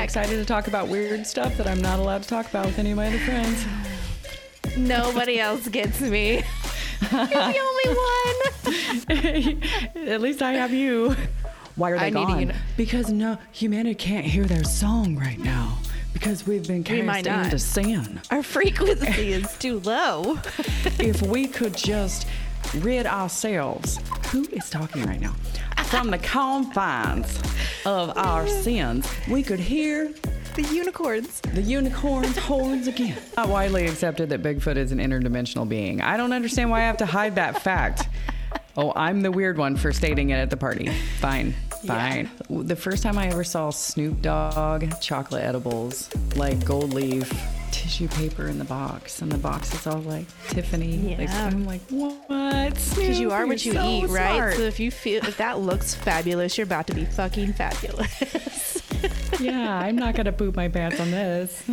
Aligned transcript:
heck? 0.00 0.04
excited 0.08 0.36
to 0.36 0.44
talk 0.44 0.66
about 0.66 0.88
weird 0.88 1.26
stuff 1.26 1.56
that 1.56 1.66
I'm 1.66 1.80
not 1.80 1.98
allowed 1.98 2.22
to 2.22 2.28
talk 2.28 2.48
about 2.48 2.66
with 2.66 2.78
any 2.78 2.90
of 2.92 2.96
my 2.96 3.06
other 3.08 3.18
friends. 3.18 3.64
Nobody 4.76 5.38
else 5.40 5.68
gets 5.68 6.00
me. 6.00 6.42
You're 7.10 7.26
the 7.26 7.60
only 7.62 9.56
one. 9.96 10.08
At 10.08 10.20
least 10.20 10.42
I 10.42 10.52
have 10.52 10.72
you. 10.72 11.16
Why 11.76 11.90
are 11.92 11.98
they 11.98 12.06
I 12.06 12.10
need 12.10 12.14
gone? 12.14 12.40
you 12.48 12.52
Because 12.76 13.10
no, 13.10 13.38
humanity 13.52 13.94
can't 13.94 14.26
hear 14.26 14.44
their 14.44 14.64
song 14.64 15.16
right 15.16 15.38
now 15.38 15.78
because 16.12 16.46
we've 16.46 16.66
been 16.66 16.84
We 16.90 17.00
might 17.02 17.24
cast 17.24 17.36
not. 17.36 17.44
into 17.46 17.58
sin. 17.58 18.20
Our 18.30 18.42
frequency 18.42 19.32
is 19.32 19.56
too 19.58 19.80
low. 19.80 20.38
if 20.98 21.22
we 21.22 21.46
could 21.46 21.74
just 21.76 22.26
rid 22.76 23.06
ourselves, 23.06 23.98
who 24.30 24.42
is 24.52 24.68
talking 24.68 25.04
right 25.06 25.20
now? 25.20 25.34
From 25.90 26.10
the 26.10 26.18
confines 26.18 27.38
of 27.84 28.16
our 28.16 28.46
sins, 28.46 29.06
we 29.28 29.42
could 29.42 29.58
hear 29.60 30.12
The 30.54 30.62
unicorns. 30.62 31.40
the 31.40 31.62
unicorn's 31.62 32.36
horns 32.38 32.86
again. 32.86 33.16
Not 33.36 33.48
widely 33.48 33.86
accepted 33.86 34.28
that 34.30 34.42
Bigfoot 34.42 34.76
is 34.76 34.92
an 34.92 34.98
interdimensional 34.98 35.68
being. 35.68 36.00
I 36.00 36.16
don't 36.16 36.32
understand 36.32 36.70
why 36.70 36.78
I 36.80 36.84
have 36.84 36.98
to 36.98 37.06
hide 37.06 37.34
that 37.34 37.62
fact. 37.62 38.08
Oh, 38.76 38.92
I'm 38.94 39.20
the 39.22 39.32
weird 39.32 39.58
one 39.58 39.76
for 39.76 39.92
stating 39.92 40.30
it 40.30 40.36
at 40.36 40.48
the 40.50 40.56
party. 40.56 40.88
Fine, 41.18 41.54
fine. 41.84 42.30
The 42.48 42.76
first 42.76 43.02
time 43.02 43.18
I 43.18 43.26
ever 43.28 43.42
saw 43.44 43.70
Snoop 43.70 44.22
Dogg 44.22 44.84
chocolate 45.00 45.42
edibles, 45.44 46.08
like 46.36 46.64
gold 46.64 46.94
leaf 46.94 47.32
tissue 47.80 48.08
paper 48.08 48.46
in 48.46 48.58
the 48.58 48.64
box, 48.64 49.22
and 49.22 49.32
the 49.32 49.38
box 49.38 49.72
is 49.74 49.86
all 49.86 50.00
like 50.00 50.26
Tiffany. 50.48 51.16
Like, 51.16 51.30
I'm 51.30 51.64
like, 51.64 51.80
what? 51.88 52.74
Because 52.74 53.18
you 53.18 53.30
are 53.30 53.46
what 53.46 53.64
you 53.64 53.72
so 53.72 53.88
eat, 53.88 54.08
right? 54.08 54.36
smart. 54.36 54.54
So 54.56 54.62
if 54.62 54.78
you 54.78 54.90
feel 54.90 55.24
if 55.24 55.38
that 55.38 55.60
looks 55.60 55.94
fabulous, 55.94 56.58
you're 56.58 56.66
about 56.66 56.86
to 56.88 56.94
be 56.94 57.06
fucking 57.06 57.54
fabulous. 57.54 58.82
yeah, 59.40 59.78
I'm 59.78 59.96
not 59.96 60.14
gonna 60.14 60.32
poop 60.32 60.56
my 60.56 60.68
pants 60.68 61.00
on 61.00 61.10
this. 61.10 61.64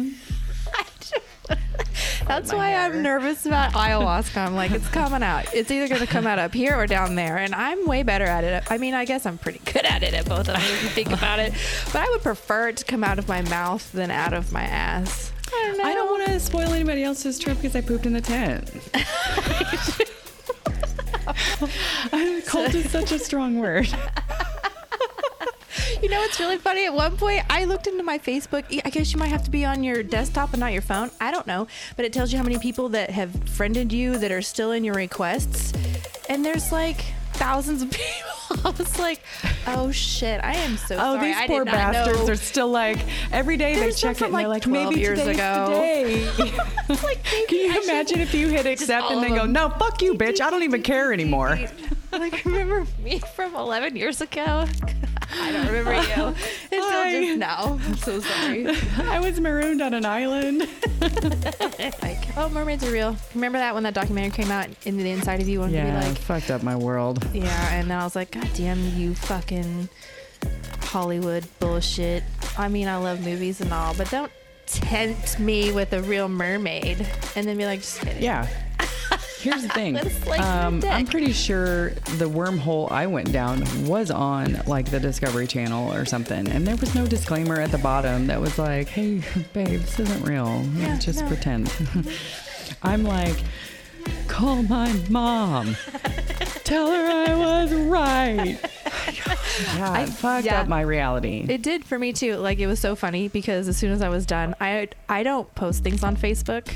That's 2.25 2.52
why 2.52 2.69
hair. 2.69 2.91
I'm 2.91 3.02
nervous 3.03 3.45
about 3.45 3.73
ayahuasca. 3.73 4.38
I'm 4.47 4.55
like, 4.55 4.72
it's 4.72 4.88
coming 4.89 5.23
out. 5.23 5.53
It's 5.53 5.72
either 5.72 5.88
going 5.88 6.02
to 6.02 6.08
come 6.08 6.28
out 6.28 6.39
up 6.39 6.53
here 6.53 6.75
or 6.75 6.85
down 6.85 7.16
there. 7.16 7.38
And 7.38 7.55
I'm 7.55 7.85
way 7.85 8.03
better 8.03 8.25
at 8.25 8.44
it. 8.44 8.69
I 8.69 8.78
mean, 8.78 8.94
I 8.94 9.05
guess 9.05 9.25
I'm 9.25 9.38
pretty 9.38 9.59
good 9.63 9.85
at 9.85 10.03
it 10.03 10.13
at 10.13 10.25
both 10.25 10.39
of 10.39 10.47
them 10.47 10.58
if 10.58 10.83
you 10.83 10.89
think 10.89 11.13
about 11.13 11.39
it. 11.39 11.53
But 11.85 12.02
I 12.02 12.09
would 12.09 12.23
prefer 12.23 12.67
it 12.67 12.78
to 12.78 12.85
come 12.85 13.02
out 13.05 13.17
of 13.17 13.30
my 13.30 13.44
mouth 13.44 13.89
than 13.94 14.11
out 14.11 14.33
of 14.33 14.52
my 14.52 14.63
ass. 14.63 15.31
I 15.53 15.64
don't 15.66 15.78
know. 15.78 15.84
I 15.84 15.94
don't 15.94 16.09
want 16.09 16.26
to 16.28 16.40
spoil 16.40 16.72
anybody 16.73 17.03
else's 17.03 17.38
trip 17.40 17.58
because 17.58 17.76
I 17.76 17.81
pooped 17.81 18.06
in 18.06 18.14
the 18.14 18.22
tent. 18.22 18.70
Cult 22.45 22.73
is 22.76 22.90
such 22.90 23.12
a 23.12 23.20
strong 23.20 23.59
word. 23.59 23.88
You 26.02 26.09
know 26.09 26.20
what's 26.20 26.40
really 26.40 26.58
funny? 26.58 26.86
At 26.86 26.94
one 26.94 27.18
point, 27.18 27.44
I 27.50 27.66
looked 27.66 27.88
into 27.88 28.03
my 28.03 28.20
Facebook. 28.20 28.66
I 28.86 28.90
guess 28.92 29.12
you 29.12 29.18
might 29.20 29.30
have 29.30 29.44
to 29.45 29.52
be 29.52 29.66
on 29.66 29.84
your 29.84 30.03
desktop 30.03 30.53
and 30.53 30.59
not 30.59 30.72
your 30.72 30.84
phone. 30.84 31.09
I 31.20 31.31
don't 31.31 31.48
know, 31.48 31.68
but 31.95 32.06
it 32.06 32.14
tells 32.14 32.31
you 32.31 32.38
how 32.38 32.44
many 32.44 32.59
people 32.59 32.90
that 32.90 33.09
have 33.09 33.31
friended 33.50 33.92
you 33.92 34.18
that 34.20 34.31
are 34.31 34.44
still 34.44 34.72
in 34.72 34.84
your 34.84 34.94
requests, 34.94 35.73
and 36.30 36.45
there's 36.45 36.72
like 36.72 37.03
thousands 37.34 37.81
of 37.81 37.90
people. 37.90 38.36
I 38.66 38.70
was 38.72 39.00
like, 39.00 39.22
oh 39.67 39.92
shit, 39.92 40.40
I 40.44 40.53
am 40.56 40.78
so 40.78 40.95
Oh, 40.95 41.16
sorry. 41.16 41.28
these 41.28 41.38
I 41.38 41.48
poor 41.48 41.66
bastards 41.66 42.20
know. 42.28 42.34
are 42.34 42.36
still 42.36 42.67
like 42.70 43.00
every 43.31 43.58
day 43.58 43.76
There's 43.76 43.95
they 43.95 44.02
check 44.02 44.22
it 44.22 44.26
and 44.26 44.34
they're 44.36 44.48
like, 44.48 44.66
like 44.66 44.72
12 44.72 44.90
maybe 44.90 45.02
years 45.02 45.20
today's 45.20 45.36
ago. 45.36 45.66
today. 45.67 46.26
Like, 47.03 47.23
Can 47.23 47.58
you 47.59 47.72
I 47.73 47.81
imagine 47.84 48.19
if 48.22 48.34
you 48.34 48.47
hit 48.47 48.66
accept 48.66 49.12
and 49.12 49.22
then 49.24 49.36
go, 49.36 49.46
no, 49.46 49.69
fuck 49.72 50.02
you, 50.02 50.13
bitch. 50.13 50.40
I 50.41 50.50
don't 50.50 50.63
even 50.63 50.81
care 50.84 51.12
anymore. 51.13 51.59
Like, 52.12 52.44
remember 52.46 52.86
me 53.03 53.19
from 53.36 53.56
11 53.56 53.96
years 53.97 54.22
ago? 54.22 54.66
I 55.40 55.52
don't 55.52 55.66
remember 55.68 55.94
you 55.94 56.36
until 57.07 57.22
just 57.23 57.40
now. 57.40 57.79
I'm 57.85 57.97
so 57.97 58.19
sorry. 58.19 58.68
I 58.97 59.19
was 59.19 59.40
marooned 59.40 59.81
on 59.81 59.94
an 59.94 60.06
island. 60.06 60.59
like, 62.01 62.38
oh, 62.38 62.50
mermaids 62.51 62.84
are 62.84 62.91
real. 62.91 63.16
Remember 63.34 63.57
that 63.57 63.73
when 63.73 63.84
that 63.84 63.94
documentary 63.94 64.31
came 64.31 64.51
out 64.51 64.68
in 64.85 64.97
the 64.97 65.09
inside 65.09 65.41
of 65.41 65.47
you? 65.47 65.59
Wanted 65.59 65.78
to 65.78 65.85
be 65.85 65.91
like, 65.91 66.18
fucked 66.18 66.51
up 66.51 66.63
my 66.63 66.75
world. 66.75 67.25
Yeah, 67.34 67.73
and 67.73 67.90
then 67.90 67.97
I 67.97 68.03
was 68.03 68.16
like, 68.16 68.31
God 68.31 68.50
damn 68.53 68.97
you 68.97 69.16
fucking 69.16 69.90
Hollywood 70.81 71.47
bullshit. 71.59 72.23
I 72.57 72.68
mean, 72.68 72.88
I 72.88 72.97
love 72.97 73.24
movies 73.24 73.62
and 73.62 73.74
all, 73.74 73.94
but 73.94 74.09
don't 74.09 74.31
tempt 74.66 75.39
me 75.39 75.72
with 75.72 75.94
a 75.94 76.01
real 76.01 76.28
mermaid 76.28 77.07
and 77.35 77.47
then 77.47 77.57
be 77.57 77.66
like, 77.66 77.79
just 77.79 78.01
kidding. 78.01 78.22
Yeah. 78.22 78.47
Here's 79.50 79.63
the 79.63 79.69
thing. 79.69 79.94
Let's 79.96 80.16
slice 80.18 80.40
your 80.40 80.47
Um, 80.47 80.81
I'm 80.85 81.06
pretty 81.06 81.31
sure 81.31 81.91
the 82.18 82.30
wormhole 82.30 82.91
I 82.91 83.08
went 83.08 83.31
down 83.31 83.63
was 83.85 84.12
on 84.12 84.62
like 84.68 84.91
the 84.91 85.00
Discovery 85.00 85.47
Channel 85.47 85.94
or 85.94 86.06
something, 86.06 86.47
and 86.50 86.68
there 86.68 86.75
was 86.75 86.94
no 86.96 87.08
disclaimer 87.08 87.59
at 87.62 87.72
the 87.72 87.78
bottom 87.78 88.28
that 88.28 88.41
was 88.41 88.57
like, 88.59 88.88
"Hey, 88.90 89.22
babe, 89.53 89.80
this 89.81 90.00
isn't 90.00 90.24
real. 90.28 90.63
Yeah, 90.75 90.97
Just 90.97 91.22
no. 91.22 91.28
pretend." 91.28 91.72
I'm 92.84 93.03
like, 93.03 93.38
call 94.28 94.63
my 94.63 94.91
mom. 95.09 95.75
Tell 96.63 96.91
her 96.91 97.07
I 97.07 97.34
was 97.34 97.74
right. 97.74 98.59
Yeah, 99.78 99.91
I- 99.91 100.06
fucked 100.06 100.46
yeah. 100.46 100.62
up 100.62 100.68
my 100.68 100.81
reality. 100.81 101.46
It 101.47 101.62
did 101.62 101.86
for 101.86 101.97
me 101.97 102.12
too. 102.12 102.36
Like 102.36 102.59
it 102.59 102.68
was 102.68 102.80
so 102.80 102.96
funny 102.96 103.30
because 103.30 103.68
as 103.68 103.78
soon 103.78 103.91
as 103.91 104.02
I 104.02 104.09
was 104.09 104.25
done, 104.25 104.53
I 104.59 104.90
I 105.07 105.24
don't 105.24 105.53
post 105.56 105.84
things 105.84 106.03
on 106.03 106.18
Facebook. 106.18 106.68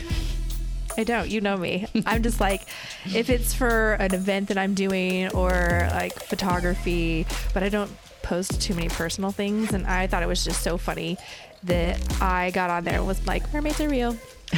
I 0.98 1.04
don't. 1.04 1.30
You 1.30 1.42
know 1.42 1.58
me. 1.58 1.88
I'm 2.06 2.24
just 2.24 2.40
like, 2.40 2.62
if 3.06 3.30
it's 3.30 3.54
for 3.54 3.94
an 3.94 4.14
event 4.14 4.50
that 4.50 4.58
I'm 4.58 4.74
doing 4.74 5.30
or 5.34 5.88
like 5.92 6.14
photography, 6.14 7.26
but 7.54 7.64
I 7.64 7.70
don't 7.70 7.92
post 8.22 8.62
too 8.62 8.74
many 8.76 8.90
personal 8.90 9.32
things. 9.32 9.74
And 9.74 9.86
I 9.88 10.08
thought 10.08 10.24
it 10.24 10.28
was 10.28 10.44
just 10.44 10.62
so 10.62 10.78
funny 10.78 11.18
that 11.64 12.22
I 12.22 12.52
got 12.52 12.70
on 12.70 12.84
there 12.84 12.96
and 12.96 13.08
was 13.08 13.26
like, 13.26 13.52
mermaids 13.54 13.80
are 13.80 13.90
real. 13.90 14.18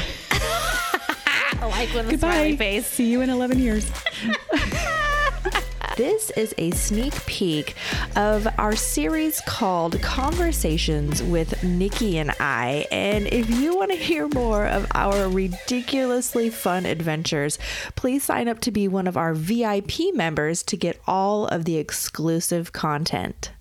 like 1.61 1.93
with 1.93 2.11
a 2.11 2.17
smiley 2.17 2.51
Goodbye. 2.51 2.55
face. 2.57 2.87
See 2.87 3.09
you 3.09 3.21
in 3.21 3.29
11 3.29 3.59
years. 3.59 3.89
This 5.95 6.31
is 6.31 6.55
a 6.57 6.71
sneak 6.71 7.13
peek 7.27 7.75
of 8.15 8.47
our 8.57 8.75
series 8.75 9.39
called 9.41 10.01
Conversations 10.01 11.21
with 11.21 11.63
Nikki 11.63 12.17
and 12.17 12.31
I. 12.39 12.87
And 12.91 13.27
if 13.27 13.47
you 13.47 13.77
want 13.77 13.91
to 13.91 13.97
hear 13.97 14.27
more 14.29 14.65
of 14.65 14.87
our 14.95 15.29
ridiculously 15.29 16.49
fun 16.49 16.87
adventures, 16.87 17.59
please 17.95 18.23
sign 18.23 18.47
up 18.47 18.59
to 18.61 18.71
be 18.71 18.87
one 18.87 19.05
of 19.05 19.17
our 19.17 19.35
VIP 19.35 20.15
members 20.15 20.63
to 20.63 20.77
get 20.77 20.99
all 21.05 21.45
of 21.45 21.65
the 21.65 21.77
exclusive 21.77 22.73
content. 22.73 23.51